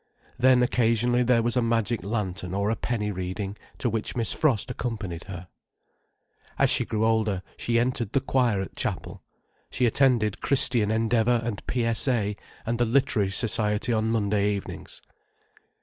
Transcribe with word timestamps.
Then 0.39 0.63
occasionally 0.63 1.21
there 1.21 1.43
was 1.43 1.55
a 1.55 1.61
magic 1.61 2.03
lantern 2.03 2.55
or 2.55 2.71
a 2.71 2.75
penny 2.75 3.11
reading, 3.11 3.55
to 3.77 3.87
which 3.87 4.15
Miss 4.15 4.33
Frost 4.33 4.71
accompanied 4.71 5.25
her. 5.25 5.47
As 6.57 6.71
she 6.71 6.85
grew 6.85 7.05
older 7.05 7.43
she 7.55 7.77
entered 7.77 8.13
the 8.13 8.19
choir 8.19 8.61
at 8.61 8.75
chapel, 8.75 9.21
she 9.69 9.85
attended 9.85 10.41
Christian 10.41 10.89
Endeavour 10.89 11.39
and 11.43 11.63
P.S.A., 11.67 12.35
and 12.65 12.79
the 12.79 12.85
Literary 12.85 13.29
Society 13.29 13.93
on 13.93 14.09
Monday 14.09 14.51
evenings. 14.55 15.03